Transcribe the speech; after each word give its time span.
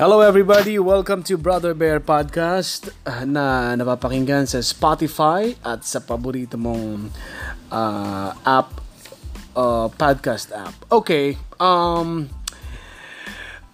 Hello 0.00 0.24
everybody, 0.24 0.80
welcome 0.80 1.20
to 1.20 1.36
Brother 1.36 1.76
Bear 1.76 2.00
Podcast 2.00 2.88
uh, 3.04 3.28
na 3.28 3.76
napapakinggan 3.76 4.48
sa 4.48 4.64
Spotify 4.64 5.52
at 5.60 5.84
sa 5.84 6.00
paborito 6.00 6.56
mong 6.56 7.12
uh, 7.68 8.32
app, 8.40 8.80
uh, 9.52 9.92
podcast 9.92 10.56
app. 10.56 10.72
Okay, 10.88 11.36
um, 11.60 12.32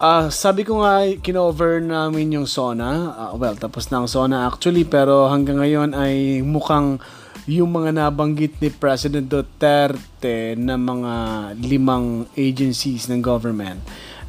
uh, 0.03 0.27
sabi 0.27 0.67
ko 0.67 0.83
nga, 0.83 1.07
kinover 1.23 1.79
namin 1.79 2.43
yung 2.43 2.51
Sona. 2.51 3.15
Uh, 3.15 3.39
well, 3.39 3.55
tapos 3.55 3.87
na 3.95 4.03
ang 4.03 4.11
Sona 4.11 4.51
actually, 4.51 4.83
pero 4.83 5.31
hanggang 5.31 5.63
ngayon 5.63 5.95
ay 5.95 6.43
mukhang 6.43 6.99
yung 7.47 7.71
mga 7.71 8.03
nabanggit 8.03 8.59
ni 8.59 8.75
President 8.75 9.31
Duterte 9.31 10.59
na 10.59 10.75
mga 10.75 11.15
limang 11.55 12.27
agencies 12.35 13.07
ng 13.07 13.23
government 13.23 13.79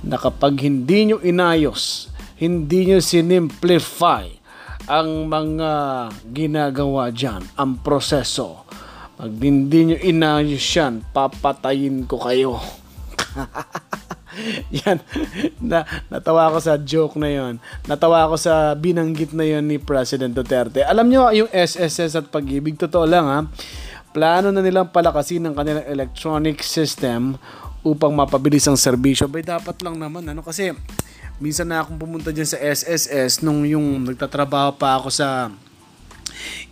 na 0.05 0.17
kapag 0.19 0.61
hindi 0.61 1.09
nyo 1.09 1.17
inayos, 1.21 2.11
hindi 2.37 2.89
nyo 2.89 2.99
sinimplify 3.01 4.29
ang 4.87 5.27
mga 5.27 5.71
ginagawa 6.31 7.11
dyan, 7.11 7.43
ang 7.59 7.81
proseso, 7.83 8.63
pag 9.17 9.33
hindi 9.33 9.91
nyo 9.91 9.97
inayos 9.97 10.61
yan, 10.61 11.01
papatayin 11.09 12.05
ko 12.05 12.21
kayo. 12.21 12.61
yan. 14.85 15.01
Na, 15.57 15.83
natawa 16.07 16.53
ako 16.53 16.57
sa 16.61 16.77
joke 16.77 17.17
na 17.17 17.29
yon. 17.33 17.57
Natawa 17.89 18.29
ako 18.29 18.37
sa 18.37 18.77
binanggit 18.77 19.33
na 19.33 19.43
yon 19.43 19.65
ni 19.65 19.81
President 19.81 20.31
Duterte. 20.31 20.85
Alam 20.85 21.09
nyo, 21.09 21.33
yung 21.33 21.49
SSS 21.49 22.13
at 22.13 22.27
pag-ibig, 22.29 22.77
totoo 22.77 23.09
lang 23.09 23.25
ha, 23.25 23.39
plano 24.13 24.53
na 24.53 24.61
nilang 24.61 24.93
palakasin 24.93 25.49
ang 25.49 25.57
kanilang 25.57 25.85
electronic 25.89 26.61
system 26.61 27.41
upang 27.93 28.11
mapabilis 28.11 28.67
ang 28.67 28.75
serbisyo. 28.75 29.31
Bay 29.31 29.45
dapat 29.45 29.79
lang 29.79 29.95
naman 29.95 30.27
ano 30.27 30.43
kasi 30.43 30.75
minsan 31.37 31.69
na 31.69 31.85
akong 31.85 31.97
pumunta 31.97 32.33
diyan 32.33 32.49
sa 32.49 32.59
SSS 32.59 33.45
nung 33.45 33.63
yung 33.63 34.03
nagtatrabaho 34.03 34.75
pa 34.75 34.97
ako 34.97 35.07
sa 35.13 35.53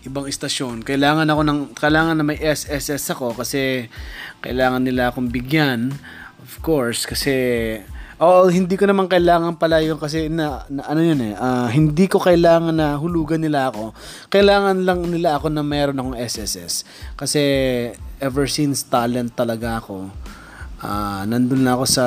ibang 0.06 0.25
istasyon. 0.30 0.86
Kailangan 0.86 1.25
ako 1.30 1.42
ng 1.45 1.59
kailangan 1.73 2.16
na 2.17 2.25
may 2.25 2.38
SSS 2.38 3.16
ako 3.16 3.38
kasi 3.38 3.90
kailangan 4.42 4.81
nila 4.81 5.09
akong 5.09 5.30
bigyan 5.30 5.94
of 6.42 6.53
course 6.62 7.09
kasi 7.09 7.34
Oh, 8.16 8.47
hindi 8.47 8.80
ko 8.80 8.88
naman 8.88 9.12
kailangan 9.12 9.59
pala 9.59 9.84
yung 9.84 10.00
kasi 10.00 10.31
na, 10.31 10.64
na 10.72 10.88
ano 10.88 11.03
yun 11.03 11.20
eh. 11.20 11.36
Uh, 11.36 11.68
hindi 11.68 12.08
ko 12.08 12.16
kailangan 12.23 12.72
na 12.72 12.95
hulugan 12.95 13.44
nila 13.44 13.68
ako. 13.68 13.92
Kailangan 14.31 14.88
lang 14.88 15.03
nila 15.03 15.36
ako 15.36 15.52
na 15.52 15.59
meron 15.59 16.00
akong 16.00 16.16
SSS. 16.16 16.88
Kasi 17.20 17.44
ever 18.23 18.47
since 18.47 18.88
talent 18.88 19.36
talaga 19.36 19.84
ako 19.84 20.16
uh, 20.81 21.23
nandun 21.30 21.64
na 21.64 21.78
ako 21.78 21.86
sa 21.88 22.06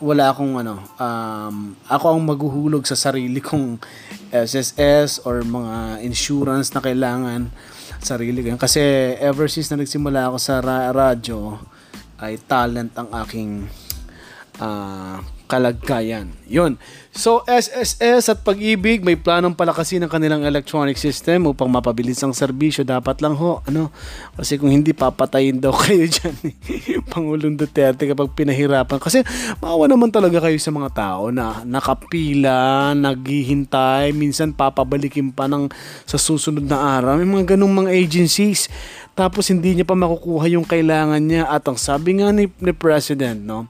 wala 0.00 0.32
akong 0.32 0.56
ano 0.60 0.80
um, 0.96 1.74
ako 1.88 2.04
ang 2.14 2.22
maghuhulog 2.24 2.84
sa 2.88 2.96
sarili 2.96 3.42
kong 3.42 3.80
SSS 4.32 5.24
or 5.24 5.42
mga 5.44 6.04
insurance 6.04 6.72
na 6.72 6.80
kailangan 6.84 7.50
sarili 7.98 8.44
ko 8.44 8.54
kasi 8.56 8.80
ever 9.18 9.50
since 9.50 9.68
na 9.74 9.82
nagsimula 9.82 10.30
ako 10.30 10.38
sa 10.38 10.62
ra- 10.62 10.92
radyo 10.94 11.58
ay 12.22 12.38
talent 12.46 12.94
ang 12.94 13.10
aking 13.26 13.66
uh, 14.62 15.18
kalagkayan. 15.48 16.28
Yun. 16.44 16.76
So, 17.10 17.42
SSS 17.48 18.30
at 18.30 18.40
Pag-ibig 18.44 19.00
may 19.02 19.16
planong 19.16 19.56
palakasin 19.56 20.04
ang 20.04 20.12
kanilang 20.12 20.44
electronic 20.44 21.00
system 21.00 21.48
upang 21.48 21.72
mapabilis 21.72 22.20
ang 22.20 22.36
serbisyo. 22.36 22.84
Dapat 22.84 23.24
lang 23.24 23.34
ho, 23.40 23.64
ano, 23.64 23.88
kasi 24.36 24.60
kung 24.60 24.68
hindi 24.68 24.92
papatayin 24.92 25.58
daw 25.58 25.72
kayo 25.82 26.04
dyan, 26.04 26.36
Pangulong 27.08 27.56
Duterte 27.56 28.04
kapag 28.06 28.36
pinahirapan. 28.36 29.00
Kasi 29.00 29.24
maawa 29.58 29.88
naman 29.88 30.12
talaga 30.12 30.44
kayo 30.44 30.60
sa 30.60 30.70
mga 30.70 30.90
tao 30.92 31.32
na 31.32 31.64
nakapila, 31.64 32.92
naghihintay, 32.92 34.12
minsan 34.12 34.52
papabalikin 34.52 35.32
pa 35.32 35.48
ng 35.48 35.72
sa 36.04 36.20
susunod 36.20 36.62
na 36.62 37.00
araw. 37.00 37.16
May 37.18 37.26
mga 37.26 37.56
ganung 37.56 37.72
mga 37.72 37.90
agencies 37.90 38.68
tapos 39.18 39.50
hindi 39.50 39.74
niya 39.74 39.82
pa 39.82 39.98
makukuha 39.98 40.46
yung 40.54 40.62
kailangan 40.62 41.18
niya 41.18 41.50
at 41.50 41.66
ang 41.66 41.74
sabi 41.74 42.22
nga 42.22 42.30
ni, 42.30 42.46
ni 42.62 42.70
President 42.70 43.42
no 43.42 43.66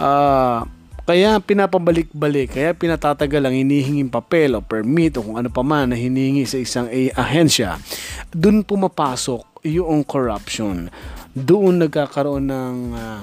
uh, 0.00 0.64
kaya 1.06 1.38
pinapabalik-balik, 1.38 2.58
kaya 2.58 2.74
pinatatagal 2.74 3.38
ang 3.38 3.54
hinihinging 3.54 4.10
papel 4.10 4.58
o 4.58 4.60
permit 4.60 5.14
o 5.14 5.22
kung 5.22 5.38
ano 5.38 5.46
pa 5.46 5.62
man 5.62 5.94
na 5.94 5.96
hinihingi 5.96 6.42
sa 6.42 6.58
isang 6.58 6.90
ahensya. 7.14 7.78
Doon 8.34 8.66
pumapasok 8.66 9.62
yung 9.70 10.02
corruption. 10.02 10.90
Doon 11.30 11.86
nagkakaroon 11.86 12.50
ng 12.50 12.76
uh, 12.90 13.22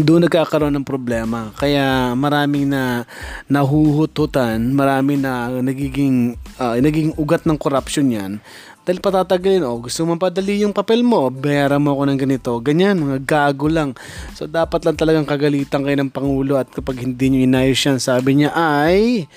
doon 0.00 0.24
nagkakaroon 0.24 0.72
ng 0.80 0.88
problema. 0.88 1.52
Kaya 1.52 2.16
maraming 2.16 2.72
na 2.72 3.04
nahuhututan, 3.52 4.72
marami 4.72 5.20
na 5.20 5.52
nagiging 5.60 6.40
uh, 6.56 6.80
naging 6.80 7.12
ugat 7.20 7.44
ng 7.44 7.60
corruption 7.60 8.08
'yan 8.08 8.40
dahil 8.82 8.98
patatagalin, 8.98 9.62
oh, 9.62 9.78
gusto 9.78 10.02
mo 10.02 10.18
padali 10.18 10.66
yung 10.66 10.74
papel 10.74 11.06
mo, 11.06 11.30
bayaran 11.30 11.78
mo 11.78 11.94
ako 11.94 12.02
ng 12.02 12.18
ganito. 12.18 12.50
Ganyan, 12.58 12.98
mga 12.98 13.22
gago 13.22 13.70
lang. 13.70 13.94
So, 14.34 14.50
dapat 14.50 14.82
lang 14.82 14.98
talagang 14.98 15.22
kagalitan 15.22 15.86
kayo 15.86 15.94
ng 16.02 16.10
Pangulo 16.10 16.58
at 16.58 16.66
kapag 16.66 16.98
hindi 16.98 17.30
nyo 17.30 17.40
inayos 17.46 17.78
yan, 17.78 18.02
sabi 18.02 18.42
niya 18.42 18.50
ay 18.50 19.30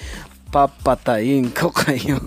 papatayin 0.50 1.54
ko 1.54 1.70
kayo. 1.86 2.18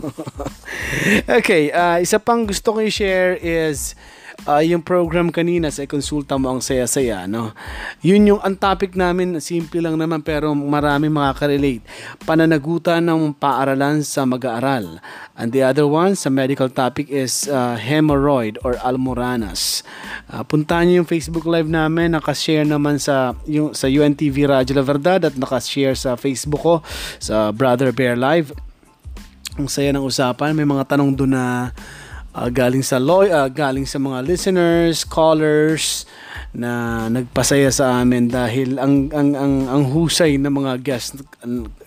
okay, 1.27 1.75
uh, 1.75 1.99
isa 1.99 2.23
pang 2.23 2.47
gusto 2.47 2.77
ko 2.77 2.79
i-share 2.87 3.35
is 3.43 3.99
uh, 4.47 4.63
yung 4.63 4.85
program 4.85 5.33
kanina 5.35 5.73
sa 5.73 5.89
konsulta 5.89 6.39
mo 6.39 6.55
ang 6.55 6.63
saya-saya, 6.63 7.27
no? 7.27 7.57
Yun 8.05 8.37
yung 8.37 8.41
ang 8.45 8.55
topic 8.55 8.95
namin, 8.95 9.41
simple 9.43 9.83
lang 9.83 9.99
naman 9.99 10.23
pero 10.23 10.53
marami 10.55 11.11
makaka-relate. 11.11 11.83
Pananagutan 12.23 13.03
ng 13.03 13.35
paaralan 13.35 14.05
sa 14.07 14.29
mag-aaral. 14.29 15.03
And 15.35 15.51
the 15.51 15.65
other 15.67 15.89
one 15.89 16.15
sa 16.15 16.31
medical 16.31 16.71
topic 16.71 17.11
is 17.11 17.51
uh, 17.51 17.75
hemorrhoid 17.81 18.61
or 18.63 18.79
almoranas. 18.85 19.83
Uh, 20.31 20.45
puntahan 20.47 20.87
niyo 20.87 21.03
yung 21.03 21.11
Facebook 21.11 21.49
Live 21.49 21.71
namin, 21.71 22.15
naka-share 22.15 22.67
naman 22.67 23.01
sa 23.01 23.35
yung 23.49 23.73
sa 23.73 23.89
UNTV 23.89 24.47
Radyo 24.47 24.77
La 24.77 24.85
Verdad 24.85 25.21
at 25.25 25.35
naka-share 25.35 25.97
sa 25.97 26.15
Facebook 26.15 26.63
ko 26.63 26.75
sa 27.19 27.51
Brother 27.51 27.91
Bear 27.91 28.15
Live. 28.15 28.53
Ang 29.59 29.67
saya 29.67 29.91
ng 29.91 30.07
usapan, 30.07 30.55
may 30.55 30.63
mga 30.63 30.87
tanong 30.87 31.19
doon 31.19 31.35
na 31.35 31.75
uh, 32.39 32.51
galing 32.51 32.87
sa 32.87 33.03
law, 33.03 33.27
uh, 33.27 33.51
galing 33.51 33.85
sa 33.85 33.99
mga 33.99 34.23
listeners, 34.23 35.03
callers 35.03 36.07
na 36.55 37.07
nagpasaya 37.13 37.69
sa 37.69 38.01
amin 38.01 38.33
dahil 38.33 38.81
ang 38.81 39.13
ang 39.13 39.37
ang, 39.37 39.55
ang 39.69 39.83
husay 39.93 40.41
ng 40.41 40.49
mga 40.49 40.81
guest 40.81 41.21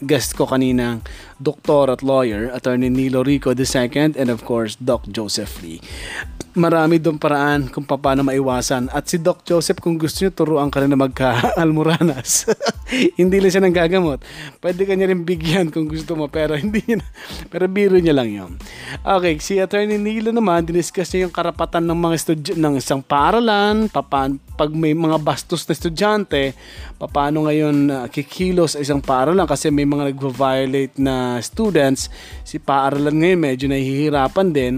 guest 0.05 0.37
ko 0.37 0.45
kanina 0.45 1.01
doktor 1.41 1.89
at 1.89 2.05
lawyer 2.05 2.53
attorney 2.53 2.85
Nilo 2.85 3.25
Rico 3.25 3.57
II 3.57 4.13
and 4.13 4.29
of 4.29 4.45
course 4.45 4.77
Doc 4.77 5.09
Joseph 5.09 5.65
Lee 5.65 5.81
marami 6.55 6.99
doon 6.99 7.15
paraan 7.15 7.71
kung 7.71 7.87
paano 7.87 8.27
maiwasan. 8.27 8.91
At 8.91 9.07
si 9.07 9.15
Doc 9.19 9.47
Joseph, 9.47 9.79
kung 9.79 9.95
gusto 9.95 10.23
nyo, 10.23 10.31
turuan 10.35 10.67
ka 10.67 10.83
na 10.83 10.99
magka-almoranas. 10.99 12.43
hindi 13.19 13.37
lang 13.39 13.51
siya 13.51 13.63
nang 13.63 13.75
gagamot. 13.75 14.19
Pwede 14.59 14.83
ka 14.83 14.93
niya 14.93 15.11
rin 15.11 15.23
bigyan 15.23 15.71
kung 15.71 15.87
gusto 15.87 16.15
mo, 16.15 16.27
pero 16.27 16.57
hindi 16.61 16.83
niya, 16.83 17.03
pero 17.47 17.65
biro 17.71 17.97
niya 17.97 18.15
lang 18.15 18.29
yun. 18.29 18.51
Okay, 19.01 19.39
si 19.39 19.57
Attorney 19.57 19.97
Nilo 19.97 20.35
naman, 20.35 20.67
diniscuss 20.67 21.11
niya 21.15 21.27
yung 21.27 21.35
karapatan 21.35 21.83
ng 21.87 21.99
mga 21.99 22.15
estudyo, 22.15 22.53
ng 22.59 22.75
isang 22.77 23.01
paaralan, 23.01 23.87
papan, 23.87 24.37
pag 24.59 24.69
may 24.75 24.93
mga 24.93 25.17
bastos 25.23 25.65
na 25.65 25.73
estudyante, 25.73 26.53
paano 26.99 27.49
ngayon 27.49 27.75
uh, 27.89 28.07
kikilos 28.11 28.77
sa 28.77 28.79
isang 28.83 29.01
paaralan 29.01 29.47
kasi 29.49 29.73
may 29.73 29.87
mga 29.87 30.13
nagvo-violate 30.13 30.95
na 31.01 31.39
students, 31.41 32.11
si 32.45 32.61
paaralan 32.61 33.15
ngayon 33.15 33.39
medyo 33.39 33.65
nahihirapan 33.71 34.49
din 34.53 34.75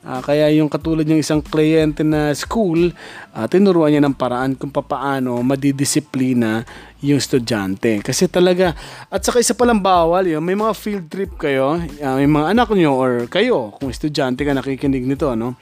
Uh, 0.00 0.24
kaya 0.24 0.48
yung 0.56 0.72
katulad 0.72 1.04
ng 1.04 1.20
isang 1.20 1.44
kliyente 1.44 2.00
na 2.00 2.32
school, 2.32 2.88
uh, 3.36 3.44
tinuruan 3.44 3.92
niya 3.92 4.00
ng 4.00 4.16
paraan 4.16 4.56
kung 4.56 4.72
paano 4.72 5.44
madidisiplina 5.44 6.64
yung 7.04 7.20
estudyante. 7.20 8.00
Kasi 8.00 8.24
talaga, 8.24 8.72
at 9.12 9.20
saka 9.20 9.44
isa 9.44 9.52
palang 9.52 9.76
bawal 9.76 10.24
yun, 10.24 10.40
may 10.40 10.56
mga 10.56 10.72
field 10.72 11.06
trip 11.12 11.36
kayo, 11.36 11.76
uh, 11.76 12.16
may 12.16 12.24
mga 12.24 12.46
anak 12.48 12.72
nyo 12.72 12.96
or 12.96 13.12
kayo, 13.28 13.76
kung 13.76 13.92
estudyante 13.92 14.40
ka 14.40 14.56
nakikinig 14.56 15.04
nito, 15.04 15.36
no? 15.36 15.60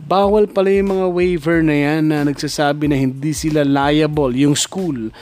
bawal 0.00 0.48
pala 0.48 0.72
yung 0.72 0.96
mga 0.96 1.06
waiver 1.12 1.60
na 1.60 1.76
yan 1.76 2.08
na 2.08 2.24
nagsasabi 2.24 2.88
na 2.88 2.96
hindi 2.96 3.36
sila 3.36 3.60
liable, 3.60 4.40
yung 4.40 4.56
school, 4.56 5.12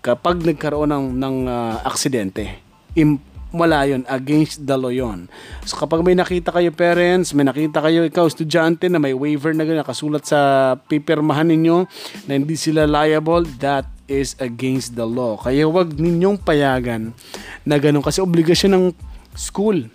kapag 0.00 0.40
nagkaroon 0.48 0.88
ng, 0.88 1.06
ng 1.12 1.36
uh, 1.44 1.84
aksidente. 1.84 2.64
Im- 2.96 3.27
wala 3.48 3.88
yun, 3.88 4.04
against 4.12 4.68
the 4.68 4.76
law 4.76 4.92
yun. 4.92 5.28
So 5.64 5.80
kapag 5.80 6.04
may 6.04 6.12
nakita 6.12 6.52
kayo 6.52 6.68
parents, 6.72 7.32
may 7.32 7.48
nakita 7.48 7.80
kayo 7.80 8.04
ikaw 8.04 8.28
estudyante 8.28 8.92
na 8.92 9.00
may 9.00 9.16
waiver 9.16 9.56
na 9.56 9.64
gano'n, 9.64 9.80
nakasulat 9.80 10.28
sa 10.28 10.40
pipirmahan 10.88 11.48
ninyo 11.48 11.88
na 12.28 12.32
hindi 12.36 12.56
sila 12.60 12.84
liable, 12.84 13.48
that 13.60 13.88
is 14.08 14.36
against 14.40 14.96
the 14.96 15.04
law. 15.04 15.40
Kaya 15.40 15.64
wag 15.68 15.96
ninyong 15.96 16.40
payagan 16.40 17.16
na 17.64 17.76
gano'n 17.80 18.04
kasi 18.04 18.20
obligasyon 18.20 18.72
ng 18.76 18.86
school, 19.32 19.88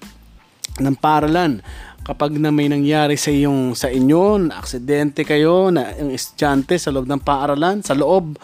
ng 0.81 0.95
paralan 0.97 1.61
kapag 2.03 2.35
na 2.35 2.51
may 2.51 2.67
nangyari 2.67 3.15
sa 3.15 3.31
iyong 3.31 3.79
sa 3.79 3.87
inyo, 3.87 4.51
na 4.51 4.59
aksidente 4.59 5.23
kayo, 5.23 5.71
na 5.71 5.95
yung 5.95 6.11
estudyante 6.11 6.75
sa 6.75 6.91
loob 6.91 7.07
ng 7.07 7.23
paaralan, 7.23 7.79
sa 7.79 7.95
loob, 7.95 8.35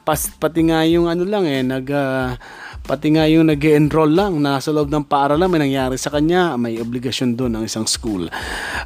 pas, 0.00 0.32
pati 0.40 0.64
nga 0.72 0.80
yung 0.88 1.12
ano 1.12 1.28
lang 1.28 1.44
eh, 1.44 1.60
nag 1.60 1.86
uh, 1.92 2.32
Pati 2.82 3.14
nga 3.14 3.30
yung 3.30 3.46
nag 3.46 3.62
enroll 3.62 4.10
lang, 4.10 4.42
nasa 4.42 4.74
loob 4.74 4.90
ng 4.90 5.06
paaralan, 5.06 5.46
may 5.46 5.62
nangyari 5.70 5.94
sa 5.94 6.10
kanya, 6.10 6.58
may 6.58 6.82
obligasyon 6.82 7.38
doon 7.38 7.62
ng 7.62 7.64
isang 7.64 7.86
school. 7.86 8.26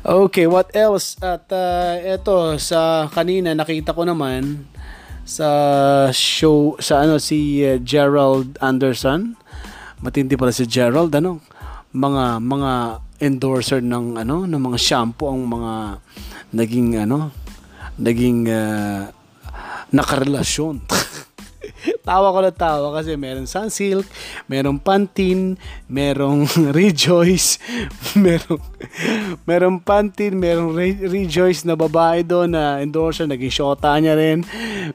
Okay, 0.04 0.44
what 0.44 0.68
else? 0.76 1.16
At 1.24 1.48
uh, 1.48 1.96
eto, 2.04 2.60
sa 2.60 3.08
kanina 3.08 3.56
nakita 3.56 3.96
ko 3.96 4.04
naman 4.04 4.68
sa 5.24 5.48
show, 6.12 6.76
sa 6.76 7.08
ano, 7.08 7.16
si 7.16 7.64
uh, 7.64 7.80
Gerald 7.80 8.60
Anderson. 8.60 9.32
Matindi 10.04 10.36
pala 10.36 10.52
si 10.52 10.68
Gerald, 10.68 11.16
ano? 11.16 11.40
Mga, 11.96 12.44
mga 12.44 12.72
endorser 13.20 13.80
ng 13.80 14.20
ano 14.20 14.44
ng 14.44 14.60
mga 14.60 14.78
shampoo 14.78 15.32
ang 15.32 15.48
mga 15.48 16.04
naging 16.52 17.00
ano 17.00 17.32
naging 17.96 18.44
uh, 18.44 19.08
nakarelasyon 19.88 20.84
tawa 22.06 22.30
ko 22.30 22.38
na 22.38 22.54
tawa 22.54 22.94
kasi 22.94 23.18
meron 23.18 23.50
Sunsilk, 23.50 24.06
meron 24.46 24.78
Pantene, 24.78 25.58
merong 25.90 26.46
Rejoice, 26.78 27.58
merong 28.14 28.62
merong 29.42 29.82
Pantene, 29.82 30.38
merong 30.38 30.70
Re- 30.70 31.02
Rejoice 31.10 31.66
na 31.66 31.74
babae 31.74 32.22
doon 32.22 32.54
na 32.54 32.78
endorser, 32.78 33.26
naging 33.26 33.50
shota 33.50 33.90
niya 33.98 34.14
rin. 34.14 34.46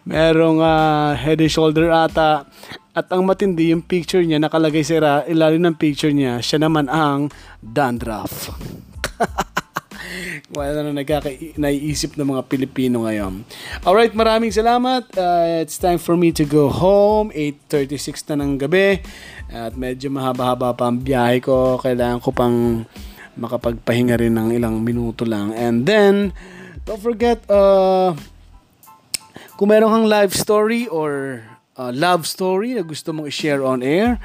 Merong 0.07 0.63
uh, 0.63 1.11
head 1.19 1.43
and 1.43 1.51
shoulder 1.51 1.91
ata. 1.91 2.47
At 2.91 3.07
ang 3.11 3.27
matindi, 3.27 3.71
yung 3.71 3.83
picture 3.83 4.23
niya, 4.23 4.39
nakalagay 4.39 4.83
sa 4.83 5.23
ilalim 5.27 5.63
ng 5.63 5.75
picture 5.75 6.11
niya, 6.11 6.39
siya 6.39 6.63
naman 6.63 6.87
ang 6.87 7.27
dandruff. 7.59 8.55
wala 10.57 10.83
na 10.83 10.91
nagkaka- 11.03 11.57
naiisip 11.57 12.15
ng 12.15 12.35
mga 12.35 12.43
Pilipino 12.47 13.05
ngayon. 13.07 13.43
Alright, 13.83 14.13
maraming 14.13 14.51
salamat. 14.53 15.07
Uh, 15.15 15.63
it's 15.63 15.77
time 15.77 15.97
for 15.97 16.15
me 16.15 16.31
to 16.31 16.43
go 16.43 16.69
home. 16.69 17.29
8.36 17.33 18.31
na 18.31 18.43
ng 18.43 18.59
gabi. 18.59 19.01
At 19.51 19.75
medyo 19.75 20.07
mahaba-haba 20.11 20.75
pa 20.75 20.87
ang 20.87 20.99
biyahe 20.99 21.43
ko. 21.43 21.79
Kailangan 21.79 22.19
ko 22.23 22.29
pang 22.31 22.87
makapagpahinga 23.35 24.19
rin 24.19 24.35
ng 24.35 24.49
ilang 24.55 24.83
minuto 24.83 25.23
lang. 25.23 25.55
And 25.55 25.87
then, 25.87 26.35
don't 26.83 26.99
forget, 26.99 27.43
uh, 27.47 28.15
kung 29.55 29.69
meron 29.69 29.93
kang 29.93 30.07
live 30.09 30.33
story 30.33 30.89
or 30.89 31.41
uh, 31.81 31.89
love 31.89 32.29
story 32.29 32.77
na 32.77 32.85
gusto 32.85 33.09
mong 33.09 33.25
i-share 33.25 33.65
on 33.65 33.81
air, 33.81 34.21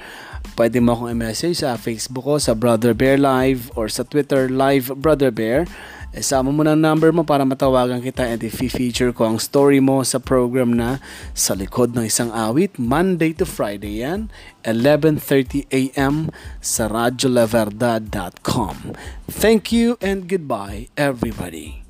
pwede 0.61 0.85
mo 0.85 0.93
akong 0.93 1.17
i-message 1.17 1.65
sa 1.65 1.81
Facebook 1.81 2.29
ko, 2.29 2.37
sa 2.37 2.53
Brother 2.53 2.93
Bear 2.93 3.17
Live 3.17 3.73
or 3.73 3.89
sa 3.89 4.05
Twitter 4.05 4.53
Live 4.53 4.93
Brother 5.01 5.33
Bear. 5.33 5.65
Isama 6.17 6.49
mo 6.49 6.65
na 6.65 6.73
number 6.73 7.13
mo 7.13 7.29
para 7.29 7.45
matawagan 7.45 8.01
kita 8.01 8.25
and 8.25 8.41
i-feature 8.41 9.13
ko 9.13 9.29
ang 9.29 9.37
story 9.37 9.85
mo 9.85 10.01
sa 10.01 10.17
program 10.17 10.73
na 10.73 10.97
Sa 11.37 11.53
Likod 11.53 11.93
ng 11.93 12.09
Isang 12.09 12.33
Awit, 12.33 12.81
Monday 12.81 13.37
to 13.37 13.45
Friday 13.45 14.01
yan, 14.01 14.33
11.30 14.65 15.69
a.m. 15.69 16.33
sa 16.65 16.89
radioleverdad.com. 16.89 18.97
Thank 19.29 19.69
you 19.69 20.01
and 20.01 20.25
goodbye 20.25 20.89
everybody. 20.97 21.86